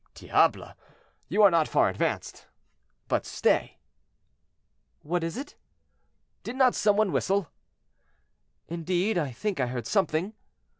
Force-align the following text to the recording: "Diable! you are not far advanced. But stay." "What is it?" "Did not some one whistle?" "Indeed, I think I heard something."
"Diable! 0.15 0.73
you 1.27 1.43
are 1.43 1.51
not 1.51 1.67
far 1.67 1.87
advanced. 1.87 2.47
But 3.07 3.23
stay." 3.23 3.77
"What 5.03 5.23
is 5.23 5.37
it?" 5.37 5.55
"Did 6.41 6.55
not 6.55 6.73
some 6.73 6.97
one 6.97 7.11
whistle?" 7.11 7.51
"Indeed, 8.67 9.19
I 9.19 9.31
think 9.31 9.59
I 9.59 9.67
heard 9.67 9.85
something." 9.85 10.33